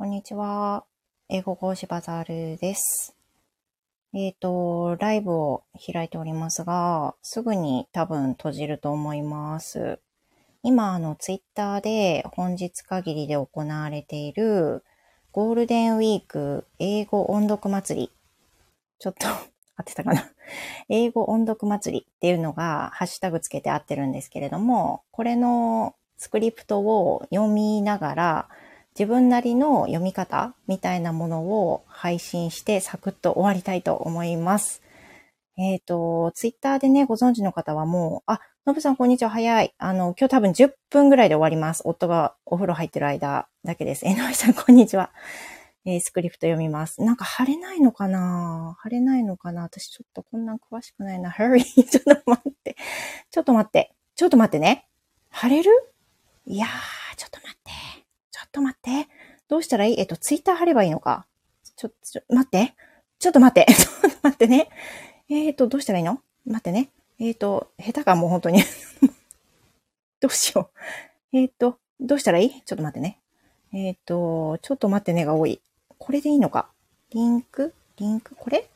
[0.00, 0.86] こんにちは。
[1.28, 3.14] 英語講師バザールです。
[4.14, 5.62] えっ、と、ライブを
[5.92, 9.98] 開いておりますが、すぐに多分閉じると思います。
[10.62, 14.84] 今、あの、ツイッターで本日限りで行われている
[15.32, 18.10] ゴールデンウィーク英語音読祭り。
[19.00, 19.26] ちょっと
[19.76, 20.30] 合ってたかな
[20.88, 28.48] 英語音読祭りっていうのがハッシュタグつけて合ってるんですけれども、これのスクリプトを読みながら、
[28.98, 34.82] 自分なりの読み方みたいなものを配信してサクッと終わりたいと思います。
[35.56, 39.74] えっ、と、ツイッターでね、ご存知の方はもう、あ、のぶさんこんにちは、早い。
[39.78, 41.82] あの、今日多分10分ぐらいで終わります。
[41.84, 44.06] 夫がお風呂入ってる間だけです。
[44.06, 45.10] えのいさんこんにちは。
[45.86, 47.02] えースクリプト読みます。
[47.02, 48.76] なんか晴れないのかな？
[48.80, 49.62] 晴れないのかな？
[49.62, 51.30] 私ちょっとこんなん詳しくないな。
[51.30, 51.62] hurry!
[51.64, 52.76] ちょっと待って。
[53.30, 53.94] ちょっと待って。
[54.14, 54.86] ちょっと待ってね。
[55.30, 55.70] 晴れる？
[56.46, 57.99] いやー、ちょっと待って。
[58.30, 59.08] ちょっと待って。
[59.48, 60.00] どうしたらいい？
[60.00, 61.26] えっと、ツイッター貼ればいいのか
[61.76, 62.74] ちょ、ちょ、待って。
[63.18, 63.70] ちょっと待って。
[63.72, 64.68] ちょっと待ってね。
[65.28, 66.20] えーと、どうしたらいいの？
[66.46, 66.90] 待ってね。
[67.18, 68.62] えーと、下手かもう本当に。
[70.20, 70.70] どうしよ
[71.32, 71.36] う。
[71.36, 72.62] えーと、どうしたらいい？
[72.62, 73.20] ちょっと待ってね。
[73.72, 75.60] えーと、ちょっと待ってねが多い。
[75.98, 76.70] これでいいのか？
[77.10, 77.74] リンク？
[77.96, 78.34] リンク？
[78.36, 78.68] これ？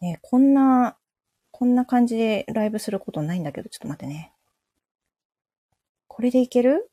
[0.00, 0.96] ねこんな、
[1.50, 4.32] こんな感じでライブすることないんだけど、ちょっと待ってね。
[6.08, 6.90] これでいける？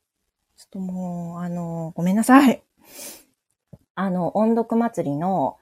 [0.62, 2.62] ちょっともう、あの、ごめんなさい。
[3.96, 5.56] あの、音読祭りの、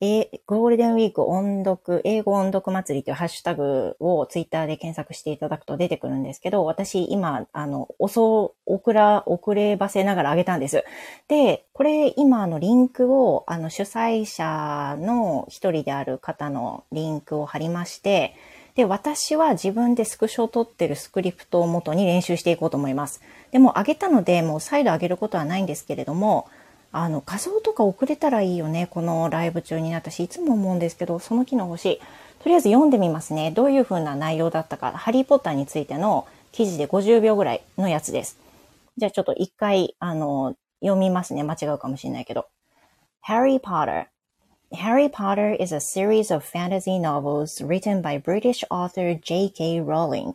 [0.00, 10.84] え、ゴールデンウィーク音読、英語音読祭りというハッシュタグをツイッターで検索していただくと出てくるんですけど、私今、あの、遅、遅ら、遅ればせながら上げたんです。
[11.28, 18.34] で、これ今あのリンクを、あの主催者の一人である方のリンクを貼りまして、
[18.74, 23.20] で、私は自分でスクショを取ってるスクリプトを元に練習していこうと思います。
[23.52, 26.48] でも上げたので、もう再度上げることはないんですけれども、
[26.92, 28.88] あの、画像とか送れたらいいよね。
[28.90, 32.00] このライブ中に私いつも思うんですけど、その機能欲しい。
[32.42, 33.50] とりあえず読んでみますね。
[33.50, 34.92] どういう風な内容だったか。
[34.92, 38.38] ハリーポッターについての記事で50秒ぐらいのやつです。
[38.96, 41.42] じゃあちょっと一回、あの、読みますね。
[41.42, 42.46] 間違うかもしれないけど。
[43.28, 44.06] Harry Potter
[44.72, 49.80] Harry Potter is a series of fantasy novels written by British author J.K.
[49.80, 50.32] Rowling.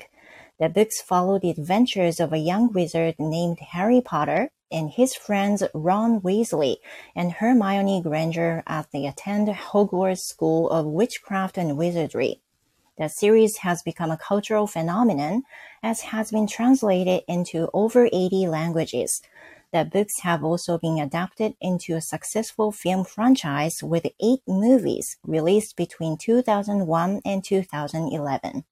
[0.58, 5.62] The books follow the adventures of a young wizard named Harry Potter and his friends
[5.74, 6.78] Ron Weasley
[7.14, 12.40] and Hermione Granger as they attend Hogwarts School of Witchcraft and Wizardry.
[12.98, 15.44] The series has become a cultural phenomenon
[15.84, 19.22] as has been translated into over 80 languages.
[19.74, 25.76] The books have also been adapted into a successful film franchise with eight movies released
[25.76, 28.64] between 2001 and 2011.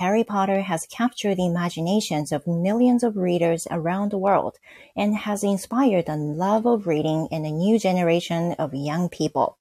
[0.00, 4.58] Harry Potter has captured the imaginations of millions of readers around the world
[4.96, 9.56] and has inspired the love of reading in a new generation of young people.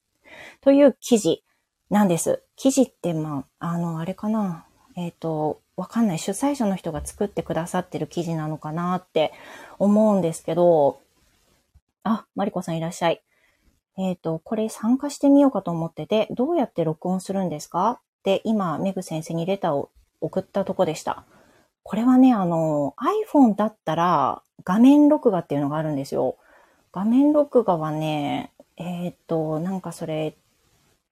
[0.62, 1.44] という記事
[1.90, 2.42] なんです。
[2.56, 4.66] 記事って、まあ、あの、あれかな。
[4.96, 6.20] えっ、と、わかんない。
[6.20, 9.34] 主催者の人が作ってくださってる記事なのかなって
[9.78, 11.02] 思うんですけど、
[12.04, 13.22] あ、マリコさんいらっしゃい。
[13.98, 19.90] えっ、と、これ参加してみようかと思ってて、どうやって録音するんですかって今、メグ先生にレターを
[20.22, 21.24] 送ったとこでした。
[21.84, 22.96] これはね、あの、
[23.32, 26.38] iPhone だったら画面録画っていうのがあるんですよ。
[26.92, 30.36] 画面録画はね、えっ、と、なんかそれ、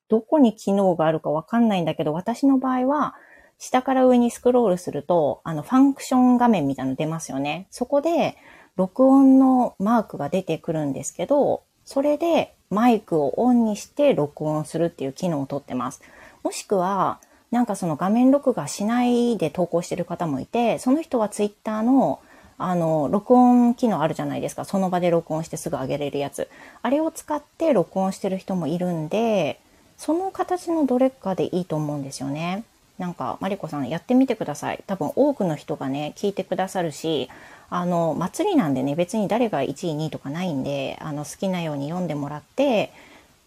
[0.10, 3.16] どこに機能があるかわかんないんだけど、私の場合は、
[3.60, 7.68] 下から上にスクロールすると、あの、ファンクション画面みたいなの出ますよね。
[7.72, 8.38] そこで、
[8.76, 16.02] 録音のマークが出てくるんですけど、それでマイクをオンにして録音するっていう機能を取ってます。
[16.44, 17.20] もしくは、
[17.52, 22.20] なんかその画面録画しないで投稿してる方もいて、その人はツイッターの
[22.60, 24.66] あの、録音機能あるじゃないですか。
[24.66, 26.50] その場で録音してすぐ上げれるやつ。
[26.82, 29.60] あれを使って録音してる人もいるんで、
[29.98, 32.64] その形のどれかでいいと思うんですよね。
[32.98, 34.84] なんか、マリコさんやってみてください。
[34.88, 37.30] 多分多くの人がね、聞いてくださるし、
[37.70, 42.92] あの、祭りなんでね、別に誰が1位、2位とかないんで、あの、好きなように読んでもらって、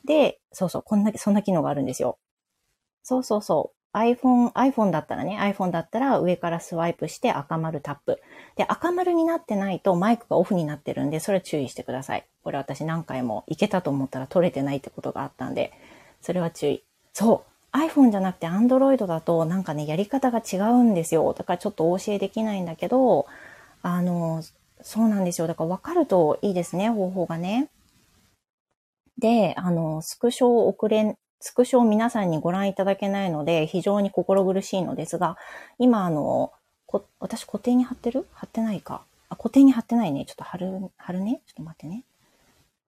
[0.05, 2.19] で、そうそう、こんな、そんな機能があるんですよ。
[3.05, 3.80] そうそうそう。
[3.93, 8.21] iPhone、iPhone だったらね、iPhone だったら上からスワイプして赤丸タップ。
[8.57, 12.25] で、赤丸になってないとマイクがオフになってるんで、それ注意してください。
[12.45, 15.73] これ私何回もいけたと思ったら取れてないってことがあったんで、
[16.21, 16.85] それは注意。
[17.13, 17.51] そう。
[17.77, 21.35] iPhone じゃなくて Android だとなんかね、やり方が違うんですよ。
[21.37, 23.27] だからちょっとお教えできないんだけど、
[23.83, 24.43] あの、
[24.83, 25.47] そうなんですよ。
[25.47, 27.69] だから分かるといいですね、方法がね。
[29.19, 35.37] で、あの、スクショを送れ、スクショを皆さんにご覧いただけないので、非常に心苦しいのですが、
[35.79, 36.53] 今、あの、
[36.87, 38.27] こ私固定に貼ってる？
[38.33, 39.03] 貼ってないか。
[39.29, 40.25] あ、固定に貼ってないね。
[40.27, 41.41] ちょっと貼る、貼るね？
[41.47, 42.05] ちょっと待ってね。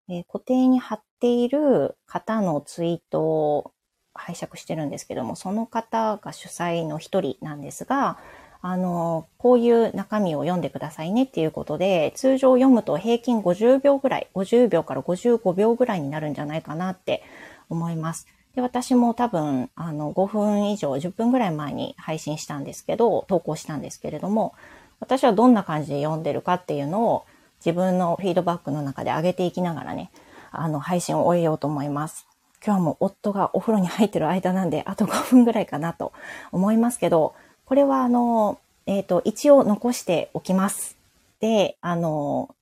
[0.09, 3.73] えー、固定に貼っている方のツイートを
[4.15, 8.19] 拝借してるんですけども、その方が主催の一人なんですが、
[8.61, 17.23] あの、こういう中身を読んでくださいねっていうことで、通常読むと平均50秒ぐらい、50秒から55秒ぐらいになるんじゃないかなって
[17.71, 18.27] 思います。
[18.55, 24.55] で、私も多分、あの、5分以上、10分ぐらい前に配信したんですけど、投稿したんですけれども、
[25.01, 27.25] 私はどんな感じで読んでるかっていうのを
[27.65, 30.11] 自分のフィードバックの中で上げていきながらね、
[30.51, 32.27] あの、配信を終えようと思います。
[32.65, 36.13] 今日はもう夫がお風呂に入ってる間なんで、あと5分ぐらいかなと
[36.53, 37.35] 思いますけど、
[37.65, 40.97] これはあの、えっ、ー、と、一応残しておきます。
[41.41, 42.55] で、あの、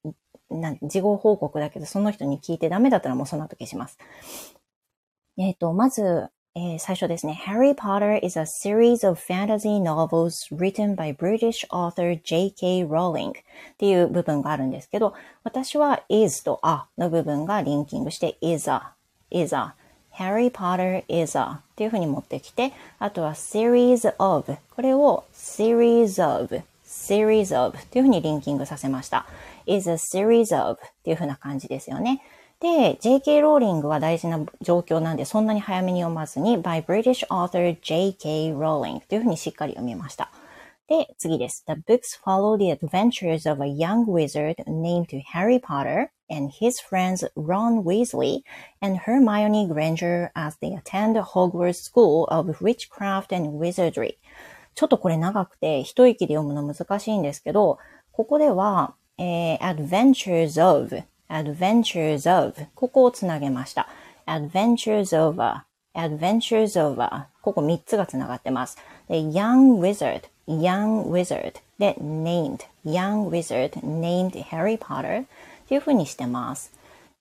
[0.50, 3.98] な事後報告だけど、その人に聞いてダメだったらもうその後消します。
[5.40, 7.40] えっ、ー、と、まず、えー、最初ですね。
[7.46, 12.84] Harry Potter is a series of fantasy novels written by British author J.K.
[12.84, 13.32] Rowling っ
[13.78, 18.92] ていう部分があるんですけど、私は is と a の部分がリンキングして is a,
[19.31, 19.72] is a
[20.19, 29.25] Harry Potter is a っていうふうに持ってきて、あとは series of これを series of series of っていうふうにリンキングさせました。
[29.64, 32.20] is a series of っていうふうな感じですよね。
[32.60, 33.40] で、J.K.
[33.40, 38.52] ローリングは大事な状況なんで、そんなに早めに読まずに、by British author J.K.
[38.52, 40.30] Rowling というふうにしっかり読みました。
[40.86, 41.64] で、次です。
[41.66, 47.82] The books follow the adventures of a young wizard named Harry Potter and his friends Ron
[47.82, 48.42] Weasley
[48.82, 54.16] and Hermione Granger as they attend Hogwarts School of Witchcraft and Wizardry.
[54.74, 57.78] ちょっとこれ長くて一息で読むの難しいんですけど、
[58.12, 63.88] ここでは、えー、Adventures of adventures of ここをつなげました。
[64.27, 65.62] adventures over
[65.94, 68.77] adventures over ここ3つがつながってます。
[69.09, 75.27] で、young wizard young wizard で named young wizard named Harry Potter っ
[75.69, 76.73] ていう風にしてます。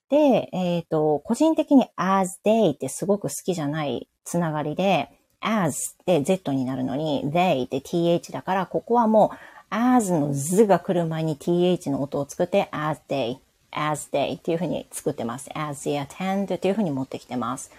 [0.10, 5.10] で、えっ、ー、と、個人的に as they ってすごく好きじゃないつながりで、
[5.40, 9.38] as で z になるのに they で th だから、ここはもう
[9.70, 13.38] as の z が来る前に th の音を作って as they
[13.72, 15.50] as they っていうふうに作ってます。
[15.54, 17.72] as they attend っていうふうに持ってきてます。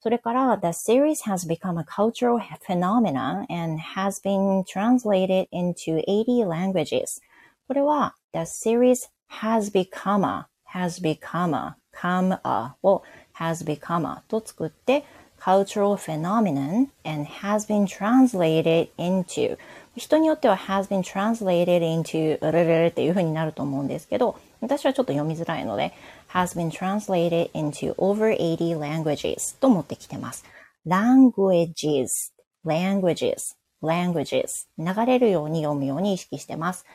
[0.00, 7.20] それから、the series has become a cultural phenomenon and has been translated into 80 languages.
[7.68, 13.02] これは、the series has become a, has become a, come a を
[13.36, 15.04] has become a と作って、
[15.40, 19.58] cultural phenomenon and has been translated into
[19.96, 25.92] 人によっては has been translated into っていう風になると思うんですけど、私はちょっと読みづらいので、
[26.30, 30.44] has been translated into over 80 languages と持ってきてます。
[30.86, 32.32] languages,
[32.64, 36.86] languages, languages 流れるように読むように意識してます。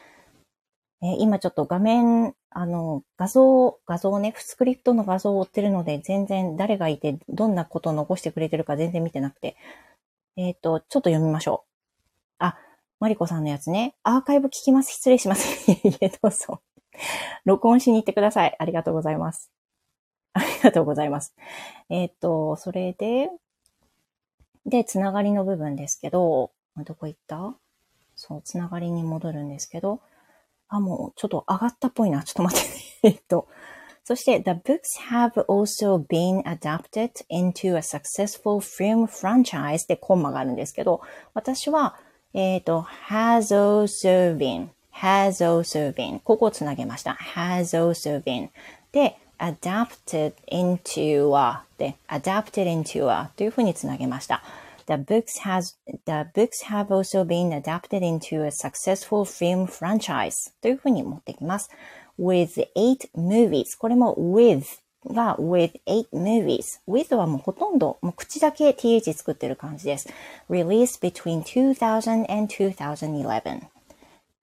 [1.03, 9.57] えー、今ちょっと画面、あの、画像、画像ね、スクリプトの画像を追ってるので、全然誰がいて、どんなことを残してくれてるか全然見てなくて。
[10.37, 11.69] えっ、ー、と、ちょっと読みましょう。
[12.39, 12.57] あ、
[12.99, 13.95] マリコさんのやつね。
[14.03, 14.93] アーカイブ聞きます。
[14.93, 15.71] 失礼します。
[15.71, 16.61] いえ、どうぞ。
[17.45, 18.55] 録音しに行ってください。
[18.57, 19.51] ありがとうございます。
[20.33, 21.35] ありがとうございます。
[21.89, 23.29] えっ、と、それで、
[24.65, 27.55] で、つながりの部分ですけど、どこ行った？
[28.15, 30.01] そう、つながりに戻るんですけど、
[30.67, 32.23] あ、もうちょっと上がったっぽいな。
[32.23, 33.47] ちょっと待って、ね えっと。
[34.03, 41.01] そして、The books have also been adapted into a successful film franchise でコンマがあるんですけど、
[41.33, 41.99] 私は、
[42.33, 44.69] えっ、ー、と、has also been
[45.01, 47.17] has also been ここをつなげました。
[47.35, 48.49] has also been
[48.91, 54.43] で adapted into a で adapted into a というふうにつなげました。
[54.87, 55.75] The books has
[56.05, 61.69] the books have also been adapted into a successful film franchise というふうに持ってきます。
[62.19, 64.63] with eight movies これも with
[65.13, 70.09] が with eight movies with はもうほとんどもう口だけ th 作ってる感じです。
[70.49, 73.76] released between 2000 and 2011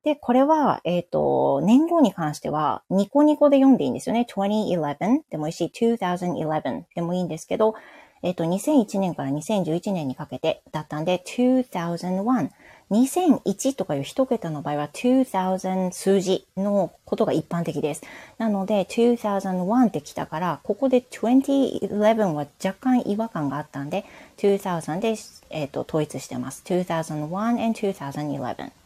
[0.04, 4.26] で、これは、えっ、ー、と、年号に関しては、ニコニコで読んでいいんですよね。
[4.28, 7.74] 2011でもいいし、2011でもいいんですけど、
[8.22, 12.50] えっ、ー、と、2001年から2011年にかけてだったんで、2001。
[12.90, 18.02] 2001とかいう一桁の場合は2000数字のことが一般的です。
[18.36, 24.04] なので2001って来たから、ここで2011は若干違和感があったんで、
[24.36, 25.16] 2000で、
[25.48, 26.62] えーと統一してます。
[26.66, 28.83] 2001 and 2011。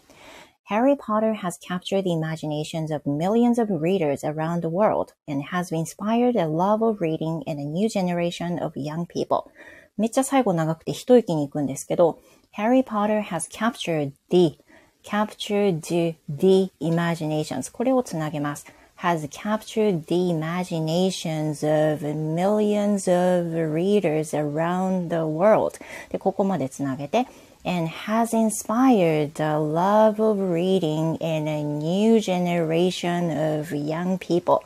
[0.68, 5.72] Harry Potter has captured the imaginations of millions of readers around the world and has
[5.72, 9.52] inspired a love of reading in a new generation of young people.
[9.98, 12.20] めっちゃ最後長くて一息に行くんですけど、
[12.58, 14.58] Harry Potter has captured the
[15.04, 15.82] captured
[16.30, 18.66] the imaginations これをつなげます。
[19.04, 25.78] has captured the imaginations of millions of readers around the world
[26.10, 27.28] で、ここまでつなげて
[27.69, 34.63] and has inspired the love of reading in a new generation of young people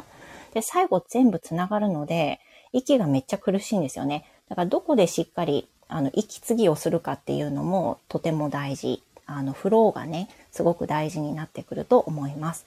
[0.54, 2.38] で、最後全部つながるので、
[2.72, 4.24] 息がめっちゃ苦しいんですよね。
[4.48, 9.02] だからどこでしっかり、あの、息継ぎをするかっていうのもとても大事。
[9.26, 12.66] あの、フローがね、すごく大事になってくると思います。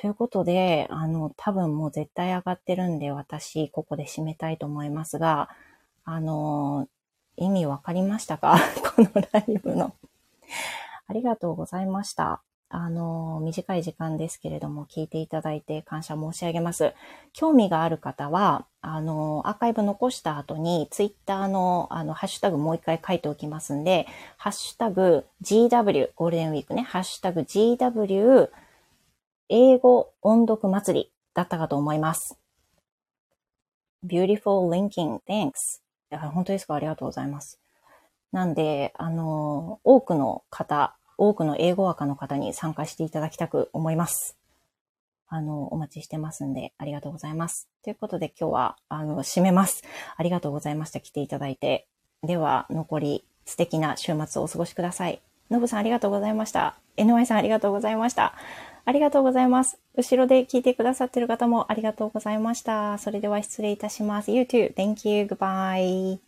[0.00, 5.50] ということで、あの、多分もう絶対上がってるんで、私、ここで締めたいと思いますが、
[6.04, 6.86] あの、
[7.36, 8.58] 意味わかりましたか？
[9.02, 9.94] のライブの。
[11.06, 12.42] ありがとうございました。
[12.70, 16.92] あの、短い時間ですけれども、聞いていただいて感謝申し上げます。
[17.32, 28.50] 興味がある方は、あの、アーカイブ残した後に、ツイッターの、あの、ハッシュタグもう一回書いておきますんで、ハッシュタグ GW、ゴールデンウィークね、ハッシュタグ GW、
[29.48, 32.38] 英語音読祭りだったかと思います。
[34.04, 35.80] Beautiful linking, thanks.
[36.10, 36.74] 本当ですか？
[36.74, 37.58] ありがとうございます。
[38.32, 44.36] なんで、あの、多くの方、多くの英語赤の方に参加していただきたく思います。
[45.28, 47.68] あの、お待ちしてますんで、ありがとうございます。
[47.82, 49.82] ということで今日は、あの、締めます。
[50.16, 51.00] ありがとうございました。
[51.00, 51.86] 来ていただいて。
[52.22, 55.20] では、残り素敵な週末をお過ごしください。
[55.50, 56.76] のぶさんありがとうございました。
[56.96, 58.34] NY さんありがとうございました。
[58.84, 59.78] ありがとうございます。
[59.96, 62.98] 後ろで聞いてくださってる方もありがとうございました。
[62.98, 64.30] それでは失礼いたします。
[64.30, 64.74] You too.
[64.74, 65.24] Thank you.
[65.26, 66.27] Goodbye.